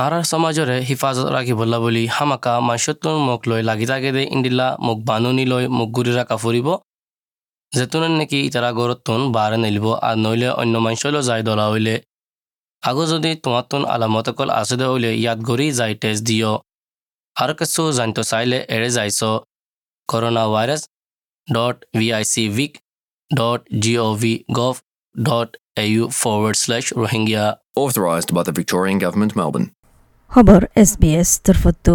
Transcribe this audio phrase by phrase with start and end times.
[0.00, 5.44] আৰ সমাজৰে হিফাজত ৰাখিবলা বুলি হামাকা মাছতৰ মোক লৈ লাগি থাকে দে ইন্দিলা মোক বান্ধনি
[5.52, 6.68] লৈ মোক গুৰিৰা কাফুৰিব
[7.72, 11.94] জেতুনে নেকি ইতাৰা ঘৰত বাৰে বাৰ নেলিব আৰু নৈলে অন্য মাঞ্চলৈ যায় দলা হইলে।
[12.82, 16.48] আগো যদি তোমাৰ তোন আলামত অকল আছে দে হইলে ইয়াত ঘূৰি যাই তেজ দিয়।
[17.36, 19.20] আৰু কিছু জান্ত চাইলে এৰে যাইছ।
[20.08, 20.82] Corona virus
[21.48, 22.72] dot V I C vic
[23.30, 24.74] dot G O' V gov
[25.14, 25.50] dot
[25.82, 27.44] A U forward slash Rohingya
[27.82, 29.68] Authorised by the Victorian Government, Melbourne.
[30.32, 31.94] খবর এসবিএস তরফতো।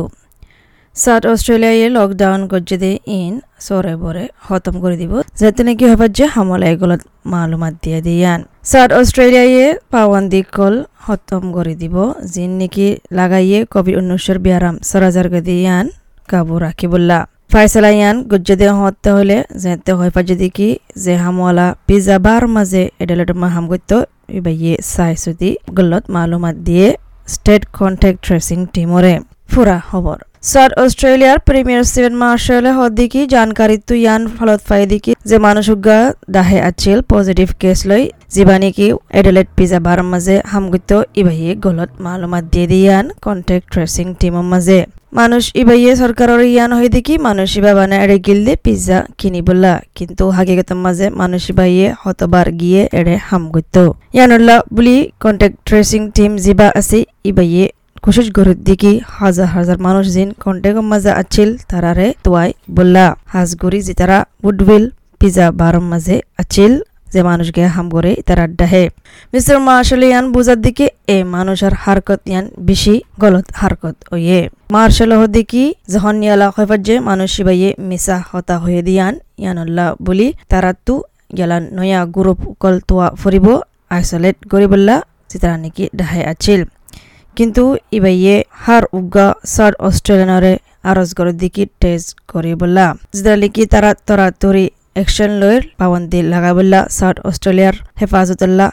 [0.96, 3.34] সাউথ অস্ট্রেলিয়ায় লকডাউন গজ্জে ইন
[3.66, 6.96] সরে বরে খতম করে দিব। যাতে নাকি হবার যে হামলা এগুলো
[7.32, 8.40] মালুমাত দিয়ে দিয়ান।
[8.72, 11.96] সাউথ অস্ট্রেলিয়ায় পাওয়ান্দি কল খতম করে দিব।
[12.34, 12.88] যিন নাকি
[13.18, 15.86] লাগাইয়ে কোভিড উনিশের বিয়ারাম সরাজার গদি ইয়ান
[16.30, 17.20] কাবু রাখিবুল্লা
[17.52, 20.70] ফাইসলা ইয়ান গজ্জে হতে হলে যেতে হয় পা যদি কি
[21.04, 23.92] যে হামলা পিজা বার মাঝে এডেলেট হাম গত্য
[24.38, 26.88] ইবাইয়ে চাই সুদি গলত মালুমাত দিয়ে
[27.34, 29.14] স্টেট কন্ট্যাক্ট ট্রেসিং টিমরে
[29.52, 30.18] ফুরা খবর।
[30.52, 36.00] সাউথ অস্ট্রেলিয়ার প্রিমিয়ার সিভেন মার্শালে হদ্দিকি জানকারি তু ইয়ান ফলত ফাইদিকি যে মানুষজ্ঞা
[36.36, 38.04] দাহে আছিল পজিটিভ কেস লৈ
[38.36, 38.88] জিবানিকি
[39.20, 44.80] এডেলেট পিজা বার মাঝে হামগুত্য ইবাহিয়ে গলত মালুমাত দিয়ে দিয়ান কন্ট্যাক্ট ট্রেসিং টিমের মাঝে।
[45.12, 50.70] মানুষ ইবাইয়ে সরকারের ইয়ান হয়ে দেখি, মানুষ ইবা বানা এড়ে গিলদে পিজ্জা কিনিবলা। কিন্তু হাকিগত
[50.86, 53.76] মাঝে মানুষ ইবাইয়ে হতবার গিয়ে এড়ে হামগুত্য
[54.16, 57.00] ইয়ানুল্লাহ, বুলি কন্ট্যাক্ট ট্রেসিং টিম জিবা আছে
[57.32, 57.66] ইবাইয়ে
[58.04, 63.94] কোশিশ গরুর দিকে হাজার হাজার মানুষ জিন কন্টেক মাঝে আছিল তারারে তোয়াই বললা। হাজগুড়ি যে
[64.00, 64.84] তারা উডভিল
[65.20, 66.74] পিজা বারম মাঝে আছিল।
[67.14, 68.84] যে মানুষকে হাম করে তারা ডাহে
[69.34, 74.40] মিস্টার মার্শাল ইয়ান বুঝার দিকে এ মানুষের হারকত ইয়ান বেশি গলত হারকত ওয়ে।
[74.76, 80.72] মার্শাল দিকে যখন ইয়ালা হইবার যে মানুষ বাইয়ে মিসা হতা হয়ে দিয়ান ইয়ানুল্লাহ বলি, তারা
[80.86, 80.96] তু
[81.38, 83.48] গেলা নয়া গ্রুপ কল তোয়া ফুরিব,
[83.96, 84.96] আইসোলেট গরিবল্লা
[85.30, 86.62] চিত্রা নাকি ডাহে আছিল।
[87.38, 87.64] কিন্তু
[87.98, 90.54] ইবাইয়ে হার উগা সার অস্ট্রেলিয়ানরে
[90.90, 91.10] আরজ
[91.42, 94.66] দিকে টেস্ট করে বললা যেটা লিখি তারা তরাতরি
[95.03, 98.71] একশন লয়ের পাবন্দি লাগাবল্লা সাউথ অস্ট্রেলিয়ার হেফাজতুল্লাহ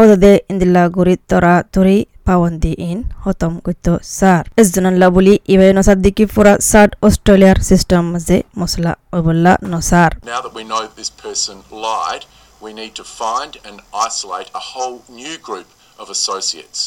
[0.00, 3.86] ওদে ইন্দিল্লা গরি তরা তরি পাবন্দি ইন হতম কইত
[4.18, 10.40] সার ইসজনাল্লাহ বলি ইবাই নসার দিকে পুরা সাউথ অস্ট্রেলিয়ার সিস্টেম মাঝে মশলা ওবল্লা নসার Now
[10.44, 11.56] that we know this person
[11.86, 12.24] lied,
[12.64, 15.68] we need to find and isolate a whole new group
[15.98, 16.80] of associates.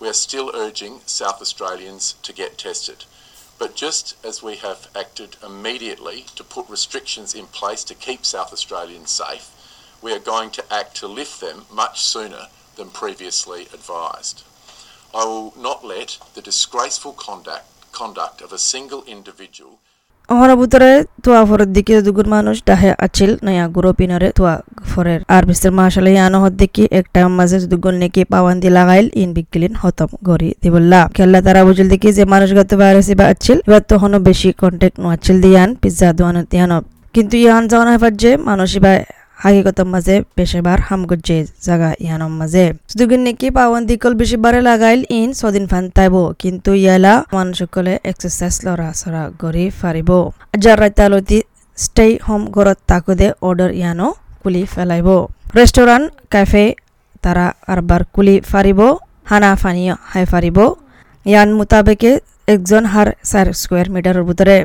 [0.00, 2.98] We are still urging South Australians to get tested.
[3.59, 8.53] But just as we have acted immediately to put restrictions in place to keep South
[8.53, 9.49] Australians safe,
[10.01, 14.43] we are going to act to lift them much sooner than previously advised.
[15.13, 19.79] I will not let the disgraceful conduct, conduct of a single individual
[20.29, 20.89] অহরা ভিতরে
[21.23, 24.55] তোয়া ফরের দিকে দুগুর মানুষ ডাহে আছিল, নয়া গুরো পিনরে তোয়া
[24.91, 29.73] ফরের আর mister martial ইয়ানো হদ দেখি একটা মাঝে দুগুন নেকি পাওয়ান্দি লাগাইল, ইন বিকলিন
[29.81, 34.17] হতম গরি দিবল্লা খেলা তারা বুঝল দেখি যে মানুষ গত বাইরে বা আছিল এবার তখনও
[34.27, 36.71] বেশি কন্টেক্ট নোয়াছিল দিয়ান, পিজ্জা দোয়ানো দিয়ান
[37.15, 38.93] কিন্তু ইয়ান জানা হেফার যে মানুষ বা
[39.37, 42.65] হাকিকতম মাঝে পেশেবার হামগজ্জে জাগা ইয়ানম মাঝে।
[42.97, 48.55] দুগুন নেকি পাওয়ান দিকল বেশি বারে লাগাইল ইন ছদিন ফান তাইব, কিন্তু ইয়ালা মানুষসকলে এক্সারসাইজ
[48.65, 50.09] লৰা চৰা কৰি ফাৰিব
[50.63, 51.39] যাৰ ৰাইতালতি
[51.77, 54.07] ষ্টে হোম ঘৰত তাকুদে অৰ্ডাৰ ইয়ানো
[54.41, 55.07] কুলি পেলাইব
[55.57, 56.65] ৰেষ্টুৰেণ্ট, কেফে
[57.23, 58.79] তারা আরবার কুলি ফারিব
[59.29, 60.57] হানা ফানিও হাই ফারিব
[61.25, 62.11] ইয়ান মোতাবেকে
[62.53, 64.57] একজন হার চার স্কোয়ার মিটারের ভিতরে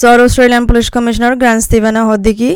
[0.00, 2.50] সর অস্ট্রেলিয়ান পুলিশ কমিশনার গ্র্যান্ড স্টিভেনা হদ্দিকি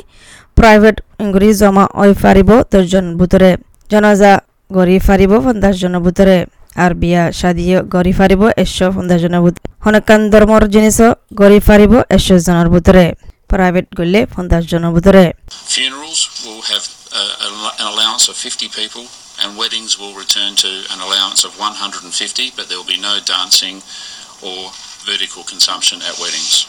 [0.58, 0.96] প্ৰাইভেট
[1.34, 3.52] গৰি জমা হৈ পাৰিব দহজন ভিতৰে
[3.92, 4.34] জনাজা
[4.70, 6.38] গৰি ফাৰিব পঞ্চাছ জনৰ ভিতৰে
[6.84, 7.66] আৰু বিয়া শাদী
[7.96, 11.00] গৰি ফাৰিব এশ পঞ্চাছ জনৰ ভিতৰে হনকান ধৰ্মৰ জিনিস
[11.42, 13.06] গৰি ফাৰিব এশ জনৰ ভিতৰে
[13.52, 15.26] প্ৰাইভেট গ'লে পঞ্চাছ জনৰ ভিতৰে
[15.74, 19.06] Funerals will have uh, an allowance of 50 people,
[19.42, 23.82] and weddings will return to an allowance of 150, but there will be no dancing
[24.42, 24.72] or
[25.06, 26.68] vertical consumption at weddings.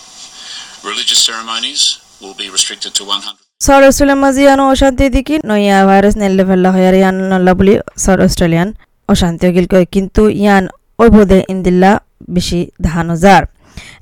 [0.83, 3.44] Religious ceremonies will be restricted to 100.
[3.62, 7.74] South Australian মাঝে ইয়ানো অশান্তি দিকে নইয়া virus নেলে ফেলা হয় আর ইয়ান নল্লা বলি
[8.04, 8.68] south Australian
[9.10, 10.64] অশান্তি গিল কয় কিন্তু ইয়ান
[11.00, 11.92] ওই বোধে ইন্দিল্লা
[12.36, 13.42] বেশি ধান হাজার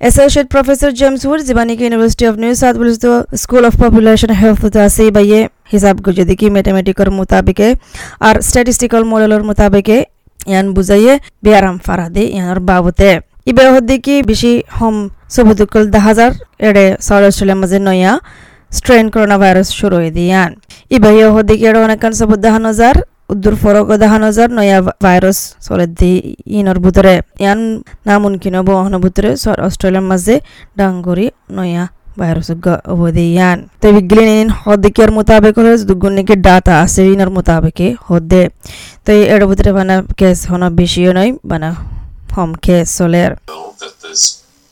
[0.02, 3.00] Associate Professor James Wood, Zibaniki University of New South Wales
[3.36, 5.40] School of Population Health আছে বাইয়ে
[5.74, 7.68] হিসাব যদি কি ম্যাথমেটিকর মোতাবেকে
[8.28, 9.98] আর স্ট্যাটিস্টিক্যাল মডেলের মোতাবেকে
[10.42, 11.14] ইয়ান বুঝাইয়ে
[11.44, 13.10] বিয়ারাম ফারাদে ইয়ানোর বাবতে
[13.48, 14.96] ইবে হদ্দিকি বেশি হোম
[15.36, 16.32] সবুদুকল দা হাজার
[16.68, 18.12] এড়ে সাউথ অস্ট্রেলিয়ার মাঝে নয়া
[18.74, 20.52] স্ট্রেন করোনা ভাইরাস শুরু হয়ে দিয়ান
[20.92, 22.96] ইবাহিও হদিকে অনেকান সবুদ দাহান হাজার
[23.34, 26.12] উদ্দুর ফরক দাহান হাজার নয়া ভাইরাস চলে দি
[26.58, 27.60] ইনর ভিতরে ইয়ান
[28.08, 29.30] নামুনকিন বহন ভিতরে
[29.62, 30.36] অস্ট্রেলিয়ার মাঝে
[30.78, 31.84] ডাঙ্গরি নয়া
[32.20, 32.50] ভাইরাস
[32.92, 38.44] অবধি ইয়ান তো বিজ্ঞানী হদিকের মোতাবেক হলে দুগুণ নাকি ডাটা আছে ইনর মোতাবেকে হদে
[39.06, 41.70] তো এর ভিতরে বানা কেস হন বেশিও নয় বানা
[42.98, 43.32] চলের
[43.80, 44.26] that there's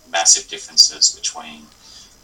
[0.07, 1.60] massive differences between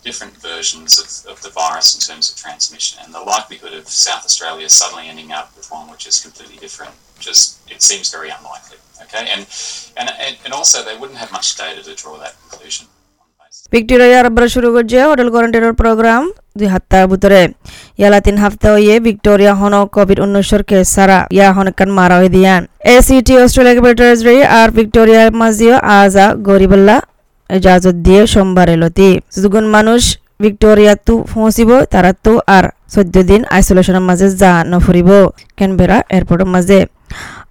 [0.08, 4.24] different versions of, of the virus in terms of transmission and the likelihood of South
[4.30, 6.94] Australia suddenly ending up with one which is completely different
[7.28, 7.44] just
[7.76, 9.44] it seems very unlikely okay and
[10.00, 10.08] and
[10.46, 14.70] and, also they wouldn't have much data to draw that conclusion on Victoria আরবরা শুরু
[14.76, 16.22] করছে hotel কোয়ারেন্টাইনের programme
[16.60, 16.68] দুই
[17.12, 17.42] ভিতরে
[18.00, 18.36] ইয়ালা তিন
[18.86, 20.20] ইয়ে Victoria হন Covid
[20.94, 21.48] সারা ইয়া
[22.00, 22.62] মারা হয়ে দিয়ান
[22.96, 26.98] এসিটি অস্ট্রেলিয়া আর ভিক্টোরিয়া মাঝিও আজা গরিবল্লা
[27.58, 29.10] ইজাজত দিয়ে সোমবার এলতি
[29.42, 30.02] যুগুন মানুষ
[30.44, 35.10] ভিক্টোরিয়া তু পৌঁছিব, তারা তো আর চোদ্দ দিন আইসোলেশনের মাঝে যা নফুরিব।
[35.58, 36.80] ক্যানবেরা এয়ারপোর্টের মাঝে।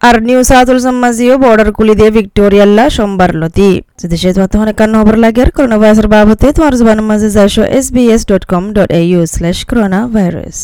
[0.07, 3.71] আর নিউ সাউথ ওয়েলসের মাঝেও বর্ডার খুলি দিয়ে ভিক্টোরিয়াল্লা সোমবার লতি
[4.01, 7.63] যদি সে তোমার তখন কান্ন খবর লাগে আর করোনা ভাইরাসের বাবদে তোমার জবানের মাঝে যাইছো
[7.79, 10.59] S B S dot com dot A U slash corona virus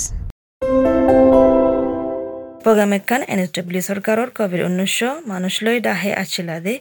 [2.64, 6.74] প্রোগ্রামে কান এন এস ডব্লিউ সরকারের কোভিড উনিশশো মানুষ লই ডাহে আছিলা দে।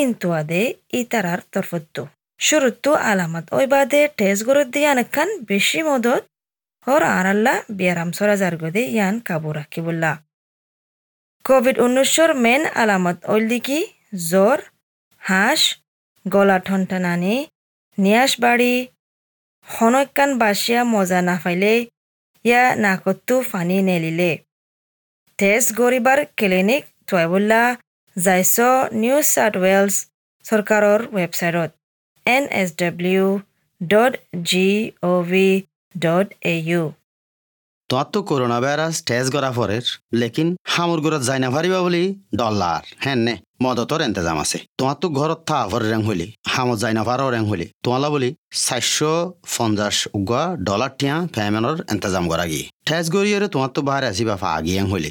[0.00, 0.62] ইন্তুয়া দে
[1.00, 2.02] ইতারার তরফত্তু
[2.40, 6.22] শুরুত্তু আলামত। ওই বাদে টেস্ট গরত দিয়ে আনেকান বেশি মদত
[6.86, 10.12] হর আরাল্লা বিয়ারাম সরা জারগদে ইয়ান কাবু রাখিবুল্লা
[11.44, 13.78] কোভিড উনিশশোর মেন আলামত। ওলদিকি
[14.30, 14.58] জ্বর,
[15.22, 15.62] হাঁস,
[16.26, 17.34] গলা ঠনটানানি
[17.98, 18.74] নিয়াস বাড়ি,
[19.66, 21.72] হনকান বাসিয়া মজা না পাইলে
[22.44, 24.32] ইয়া নাকত্তু ফানি নেলিলে।
[25.38, 27.62] টেস্ট গরিবার ক্লিনিক টয়বুল্লা
[28.16, 28.56] যাইছ
[28.92, 29.94] নিউ সাউথ ৱেলছ
[30.44, 31.70] চৰকাৰৰ ৱেবছাইটত
[32.26, 33.24] N S W
[33.80, 34.12] dot
[34.42, 34.66] G
[35.02, 35.48] O' V
[35.94, 36.82] dot A U
[37.90, 39.50] তোমার তো করোনা ভাইরাস টেস্ট করা
[40.14, 42.04] লেকিন হামুর ঘরত যাই না পারিবা বলি
[42.36, 46.94] ডলার হ্যাঁ নে, মদতর এন্তেজাম আছে। তোমার তো ঘরত থা ভর রেং হলি হামত যাই
[46.94, 49.12] না পারো রেং হলি তোমালা বলি চারশো
[49.56, 54.48] পঞ্চাশ উগা ডলার টিয়া পেমেন্টর এন্তেজাম করা গিয়ে। টেস্ট গরিয়রে তোমার তো বাহারে আসিবা ফা
[54.58, 55.10] আগিয়ে হলি